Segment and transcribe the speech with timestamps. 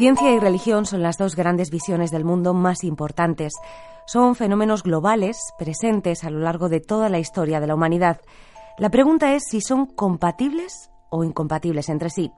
[0.00, 3.52] Ciencia y religión son las dos grandes visiones del mundo más importantes.
[4.06, 8.18] Son fenómenos globales presentes a lo largo de toda la historia de la humanidad.
[8.78, 12.32] La pregunta es si son compatibles o incompatibles entre sí.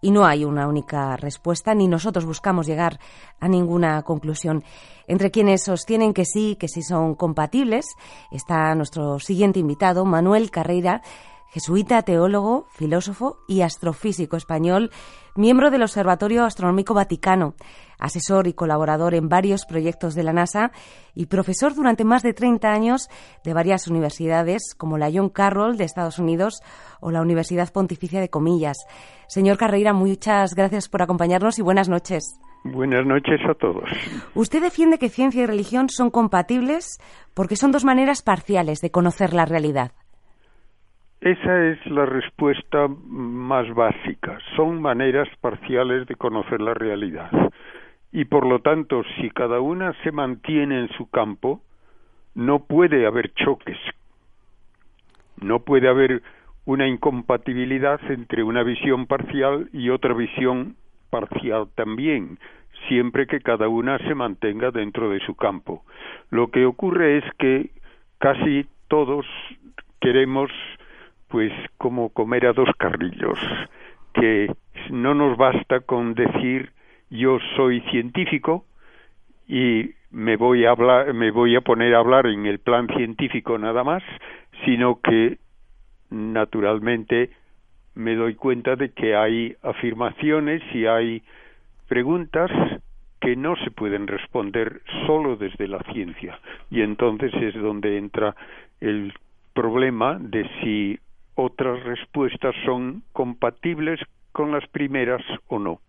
[0.00, 3.00] Y no hay una única respuesta, ni nosotros buscamos llegar
[3.40, 4.62] a ninguna conclusión.
[5.08, 7.86] Entre quienes sostienen que sí, que sí son compatibles,
[8.30, 11.02] está nuestro siguiente invitado, Manuel Carreira,
[11.50, 14.90] jesuita, teólogo, filósofo y astrofísico español,
[15.36, 17.54] miembro del Observatorio Astronómico Vaticano,
[17.98, 20.72] asesor y colaborador en varios proyectos de la NASA
[21.14, 23.08] y profesor durante más de 30 años
[23.44, 26.62] de varias universidades como la John Carroll de Estados Unidos
[27.00, 28.78] o la Universidad Pontificia de Comillas.
[29.28, 32.40] Señor Carreira, muchas gracias por acompañarnos y buenas noches.
[32.62, 33.88] Buenas noches a todos.
[34.34, 36.98] Usted defiende que ciencia y religión son compatibles
[37.32, 39.92] porque son dos maneras parciales de conocer la realidad.
[41.20, 44.38] Esa es la respuesta más básica.
[44.56, 47.30] Son maneras parciales de conocer la realidad.
[48.10, 51.60] Y por lo tanto, si cada una se mantiene en su campo,
[52.34, 53.76] no puede haber choques.
[55.42, 56.22] No puede haber
[56.64, 60.76] una incompatibilidad entre una visión parcial y otra visión
[61.10, 62.38] parcial también,
[62.88, 65.84] siempre que cada una se mantenga dentro de su campo.
[66.30, 67.70] Lo que ocurre es que
[68.18, 69.26] casi todos
[70.00, 70.50] queremos
[71.30, 73.38] pues como comer a dos carrillos,
[74.12, 74.52] que
[74.90, 76.72] no nos basta con decir
[77.08, 78.64] yo soy científico
[79.48, 83.58] y me voy a hablar, me voy a poner a hablar en el plan científico
[83.58, 84.02] nada más,
[84.64, 85.38] sino que
[86.10, 87.30] naturalmente
[87.94, 91.22] me doy cuenta de que hay afirmaciones y hay
[91.88, 92.50] preguntas
[93.20, 96.38] que no se pueden responder solo desde la ciencia.
[96.70, 98.34] Y entonces es donde entra
[98.80, 99.12] el
[99.52, 100.98] problema de si
[101.34, 104.00] otras respuestas son compatibles
[104.32, 105.80] con las primeras o no.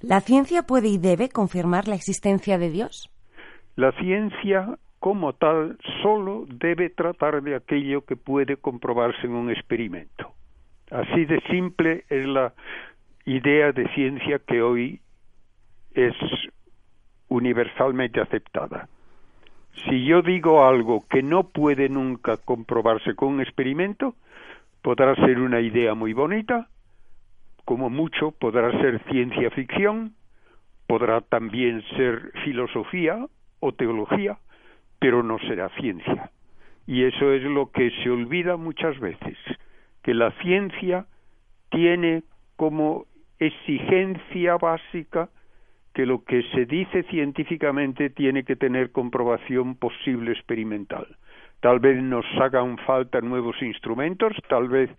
[0.00, 3.08] ¿La ciencia puede y debe confirmar la existencia de Dios?
[3.76, 10.32] La ciencia como tal solo debe tratar de aquello que puede comprobarse en un experimento.
[10.90, 12.52] Así de simple es la
[13.24, 15.00] idea de ciencia que hoy
[15.94, 16.14] es
[17.28, 18.88] universalmente aceptada.
[19.88, 24.14] Si yo digo algo que no puede nunca comprobarse con un experimento,
[24.82, 26.68] podrá ser una idea muy bonita,
[27.64, 30.14] como mucho podrá ser ciencia ficción,
[30.88, 33.26] podrá también ser filosofía
[33.60, 34.38] o teología,
[34.98, 36.30] pero no será ciencia.
[36.86, 39.38] Y eso es lo que se olvida muchas veces,
[40.02, 41.06] que la ciencia
[41.70, 42.24] tiene
[42.56, 43.06] como
[43.38, 45.30] exigencia básica
[45.94, 51.06] que lo que se dice científicamente tiene que tener comprobación posible experimental
[51.62, 54.90] tal vez nos hagan falta nuevos instrumentos, tal vez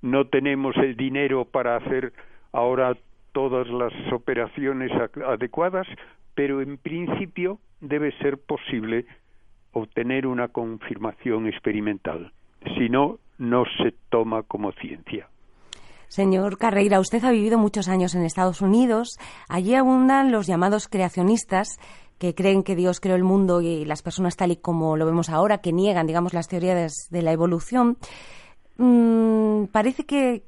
[0.00, 2.12] no tenemos el dinero para hacer
[2.52, 2.96] ahora
[3.32, 4.92] todas las operaciones
[5.26, 5.88] adecuadas,
[6.36, 9.06] pero en principio debe ser posible
[9.72, 12.32] obtener una confirmación experimental.
[12.78, 15.28] Si no, no se toma como ciencia.
[16.06, 19.18] Señor Carreira, usted ha vivido muchos años en Estados Unidos.
[19.48, 21.80] Allí abundan los llamados creacionistas
[22.18, 25.28] que creen que Dios creó el mundo y las personas tal y como lo vemos
[25.30, 27.96] ahora, que niegan, digamos, las teorías de la evolución.
[28.76, 30.42] Mm, parece que,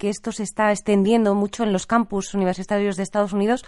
[0.00, 3.64] esto se está extendiendo mucho en los campus universitarios de Estados Unidos.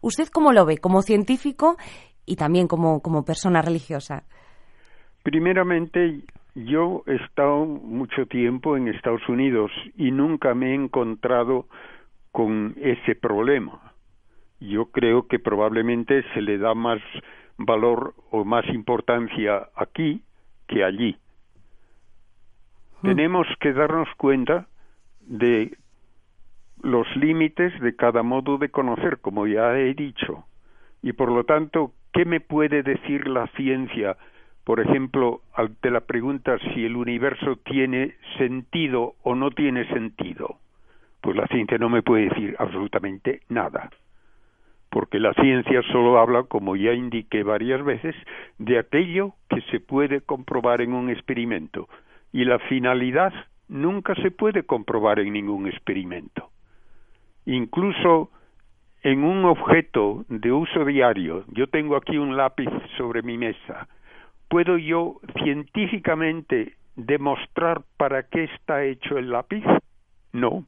[0.00, 1.76] ¿Usted cómo lo ve, como científico
[2.26, 4.24] y también como, como persona religiosa?
[5.22, 6.22] Primeramente,
[6.54, 11.66] yo he estado mucho tiempo en Estados Unidos y nunca me he encontrado
[12.32, 13.91] con ese problema
[14.68, 17.00] yo creo que probablemente se le da más
[17.58, 20.22] valor o más importancia aquí
[20.66, 21.16] que allí.
[23.02, 23.08] Hmm.
[23.08, 24.66] Tenemos que darnos cuenta
[25.20, 25.76] de
[26.82, 30.44] los límites de cada modo de conocer, como ya he dicho.
[31.02, 34.16] Y por lo tanto, ¿qué me puede decir la ciencia,
[34.64, 40.58] por ejemplo, ante la pregunta si el universo tiene sentido o no tiene sentido?
[41.20, 43.90] Pues la ciencia no me puede decir absolutamente nada
[44.92, 48.14] porque la ciencia solo habla, como ya indiqué varias veces,
[48.58, 51.88] de aquello que se puede comprobar en un experimento,
[52.30, 53.32] y la finalidad
[53.68, 56.50] nunca se puede comprobar en ningún experimento.
[57.46, 58.30] Incluso
[59.02, 62.68] en un objeto de uso diario, yo tengo aquí un lápiz
[62.98, 63.88] sobre mi mesa,
[64.50, 69.64] ¿puedo yo científicamente demostrar para qué está hecho el lápiz?
[70.34, 70.66] No.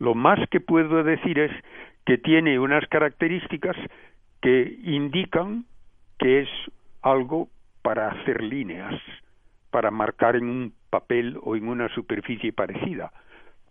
[0.00, 1.52] Lo más que puedo decir es
[2.06, 3.76] que tiene unas características
[4.40, 5.66] que indican
[6.18, 6.48] que es
[7.02, 7.48] algo
[7.82, 8.94] para hacer líneas,
[9.70, 13.12] para marcar en un papel o en una superficie parecida,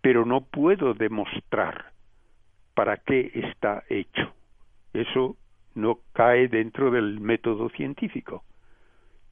[0.02, 1.86] pero no puedo demostrar
[2.76, 4.34] para qué está hecho.
[4.94, 5.38] Eso
[5.74, 8.44] no cae dentro del método científico.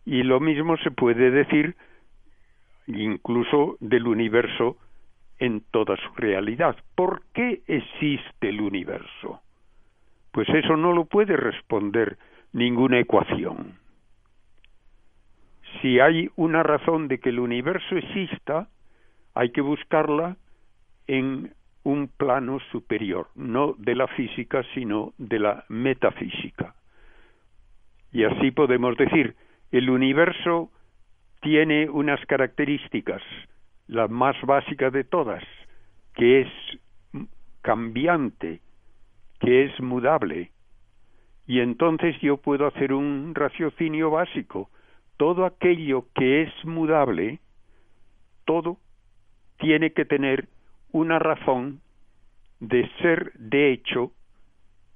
[0.06, 1.76] Y lo mismo se puede decir
[2.88, 4.78] incluso del universo
[5.40, 6.76] en toda su realidad.
[6.96, 9.42] ¿Por qué existe el universo?
[10.32, 12.18] Pues eso no lo puede responder
[12.54, 13.78] ninguna ecuación.
[15.82, 18.70] Si hay una razón de que el universo exista,
[19.34, 20.38] hay que buscarla
[21.08, 21.54] en
[21.84, 26.76] un plano superior, no de la física, sino de la metafísica.
[28.12, 29.36] Y así podemos decir,
[29.72, 30.72] el universo
[31.42, 33.22] tiene unas características,
[33.94, 35.44] la más básica de todas,
[36.16, 36.48] que es
[37.62, 38.60] cambiante,
[39.40, 40.52] que es mudable.
[41.46, 44.72] Y entonces yo puedo hacer un raciocinio básico.
[45.18, 47.40] Todo aquello que es mudable,
[48.46, 48.80] todo
[49.60, 50.48] tiene que tener
[50.92, 51.80] una razón
[52.60, 54.12] de ser de hecho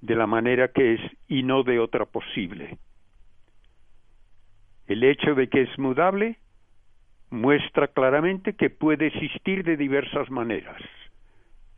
[0.02, 2.80] de la manera que es y no de otra posible.
[4.88, 6.40] El hecho de que es mudable
[7.30, 10.82] muestra claramente que puede existir de diversas maneras.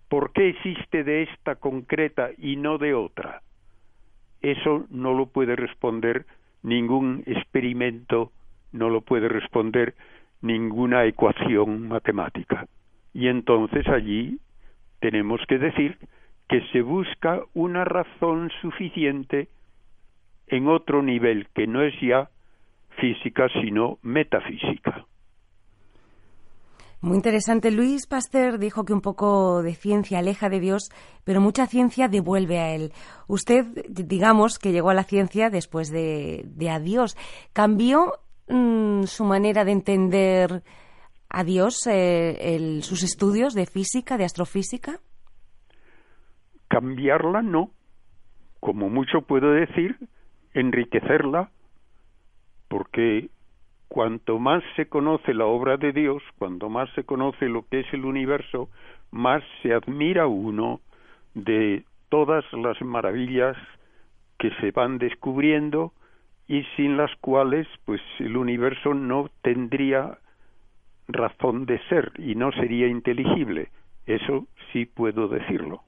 [0.08, 3.42] ¿Por qué existe de esta concreta y no de otra?
[4.42, 6.26] Eso no lo puede responder
[6.64, 8.32] ningún experimento,
[8.72, 9.96] no lo puede responder
[10.42, 12.68] ninguna ecuación matemática.
[13.14, 14.40] Y entonces allí
[15.00, 15.98] tenemos que decir
[16.48, 19.48] que se busca una razón suficiente
[20.48, 22.30] en otro nivel que no es ya
[22.98, 25.06] física sino metafísica.
[27.02, 27.72] Muy interesante.
[27.72, 30.90] Luis Pasteur dijo que un poco de ciencia aleja de Dios,
[31.24, 32.92] pero mucha ciencia devuelve a él.
[33.28, 37.16] Usted, digamos, que llegó a la ciencia después de, a Dios.
[37.54, 38.16] ¿Cambió
[38.50, 40.64] mm, su manera de entender
[41.30, 45.00] a Dios eh, sus estudios de física, de astrofísica?
[46.68, 47.72] Cambiarla no.
[48.60, 49.96] Como mucho puedo decir,
[50.54, 51.50] enriquecerla,
[52.68, 53.30] porque
[53.90, 57.94] cuanto más se conoce la obra de Dios, cuanto más se conoce lo que es
[57.94, 58.70] el universo,
[59.12, 60.80] más se admira uno
[61.34, 63.58] de todas las maravillas
[64.38, 65.92] que se van descubriendo
[66.48, 70.20] y sin las cuales pues el universo no tendría
[71.08, 73.70] razón de ser y no sería inteligible.
[74.06, 75.82] Eso sí puedo decirlo.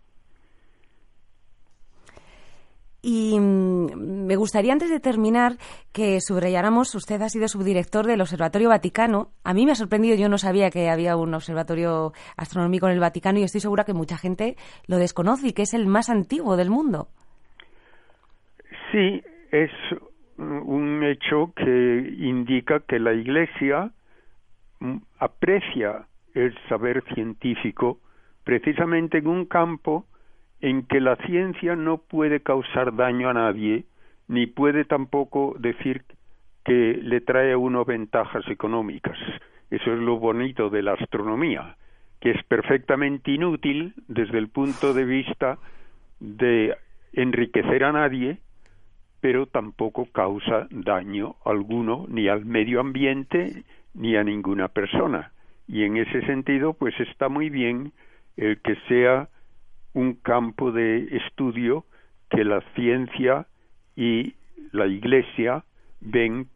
[3.02, 5.54] Y mm, me gustaría antes de terminar
[5.92, 9.30] que subrayáramos, usted ha sido subdirector del Observatorio Vaticano.
[9.44, 13.00] A mí me ha sorprendido, yo no sabía que había un observatorio astronómico en el
[13.00, 14.56] Vaticano y estoy segura que mucha gente
[14.88, 17.08] lo desconoce y que es el más antiguo del mundo.
[18.92, 19.72] Sí, es
[20.38, 23.92] un hecho que indica que la Iglesia
[24.80, 28.00] mm, aprecia el saber científico
[28.44, 30.06] precisamente en un campo
[30.62, 33.86] en que la ciencia no puede causar daño a nadie,
[34.28, 36.04] ni puede tampoco decir
[36.64, 39.18] que le trae a uno ventajas económicas.
[39.72, 41.76] Eso es lo bonito de la astronomía,
[42.20, 45.58] que es perfectamente inútil desde el punto de vista
[46.20, 46.76] de
[47.14, 48.38] enriquecer a nadie,
[49.20, 53.64] pero tampoco causa daño alguno ni al medio ambiente
[53.94, 55.32] ni a ninguna persona.
[55.68, 57.92] Y en ese sentido, pues está muy bien
[58.38, 59.30] el que sea
[59.94, 61.86] un campo de estudio
[62.30, 63.48] que la ciencia
[63.96, 64.36] y
[64.72, 65.64] la Iglesia
[66.00, 66.48] ven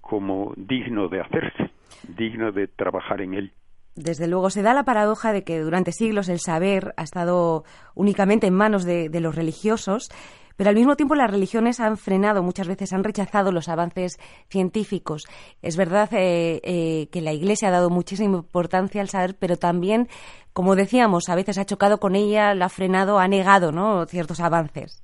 [0.00, 1.70] como digno de hacerse,
[2.08, 3.52] digno de trabajar en él.
[3.94, 8.46] Desde luego, se da la paradoja de que durante siglos el saber ha estado únicamente
[8.46, 10.10] en manos de, los religiosos
[10.60, 14.18] pero al mismo tiempo las religiones han frenado, muchas veces han rechazado los avances
[14.50, 15.26] científicos.
[15.62, 20.08] Es verdad eh, eh, que la Iglesia ha dado muchísima importancia al saber, pero también,
[20.52, 24.04] como decíamos, a veces ha chocado con ella, la ha frenado, ha negado ¿no?
[24.04, 25.02] ciertos avances.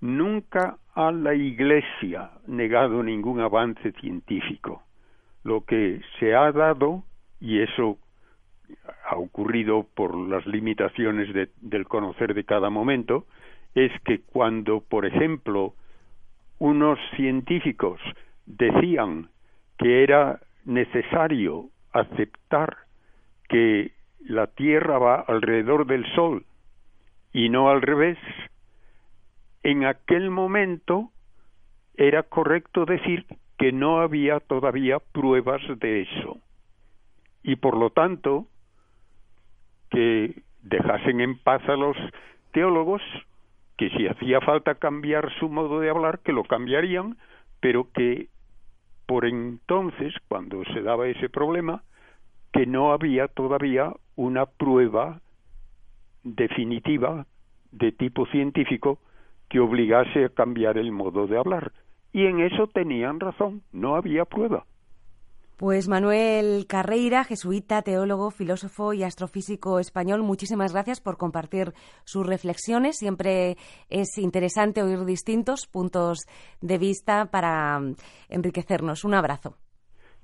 [0.00, 4.82] Nunca ha la Iglesia negado ningún avance científico.
[5.44, 7.04] Lo que se ha dado,
[7.38, 7.98] y eso
[9.10, 11.28] ha ocurrido por las limitaciones
[11.60, 13.26] del conocer de cada momento,
[13.74, 15.74] es que cuando, por ejemplo,
[16.58, 18.00] unos científicos
[18.46, 19.28] decían
[19.78, 22.76] que era necesario aceptar
[23.48, 26.44] que la Tierra va alrededor del Sol
[27.32, 28.18] y no al revés,
[29.62, 31.10] en aquel momento
[31.96, 33.26] era correcto decir
[33.58, 36.38] que no había todavía pruebas de eso.
[37.42, 38.46] Y por lo tanto
[39.90, 41.96] que dejasen en paz a los
[42.52, 43.02] teólogos
[43.80, 47.16] que si hacía falta cambiar su modo de hablar, que lo cambiarían,
[47.60, 48.28] pero que
[49.06, 51.82] por entonces, cuando se daba ese problema,
[52.52, 55.22] que no había todavía una prueba
[56.24, 57.24] definitiva
[57.72, 58.98] de tipo científico
[59.48, 61.72] que obligase a cambiar el modo de hablar.
[62.12, 64.66] Y en eso tenían razón, no había prueba.
[65.60, 71.74] Pues Manuel Carreira, jesuita, teólogo, filósofo y astrofísico español, muchísimas gracias por compartir
[72.04, 72.96] sus reflexiones.
[72.96, 73.56] Siempre
[73.90, 76.20] es interesante oír distintos puntos
[76.62, 77.78] de vista para
[78.30, 79.04] enriquecernos.
[79.04, 79.58] Un abrazo.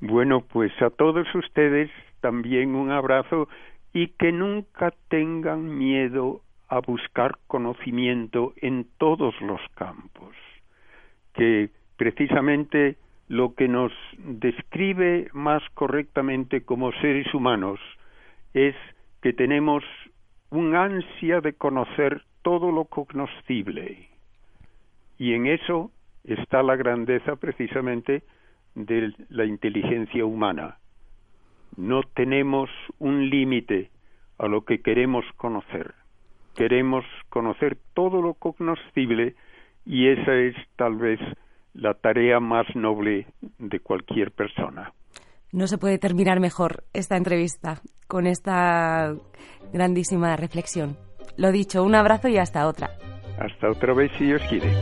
[0.00, 1.90] Bueno, pues a todos ustedes
[2.23, 3.47] también un abrazo
[3.93, 10.35] y que nunca tengan miedo a buscar conocimiento en todos los campos,
[11.35, 12.97] que precisamente
[13.28, 17.80] lo que nos describe más correctamente como seres humanos
[18.54, 18.75] es
[19.21, 19.83] que tenemos
[20.50, 24.09] un ansia de conocer todo lo cognoscible.
[25.18, 25.90] Y en eso
[26.25, 28.23] está la grandeza precisamente
[28.75, 30.78] de la inteligencia humana.
[31.76, 33.90] No tenemos un límite
[34.38, 35.95] a lo que queremos conocer.
[36.54, 39.35] Queremos conocer todo lo cognoscible
[39.85, 41.21] y esa es tal vez
[41.76, 43.26] la tarea más noble
[43.59, 44.92] de cualquier persona.
[45.52, 49.14] No se puede terminar mejor esta entrevista con esta
[49.73, 50.97] grandísima reflexión.
[51.37, 52.90] Lo dicho, un abrazo y hasta otra.
[53.38, 54.73] Hasta otra vez si Dios quiere.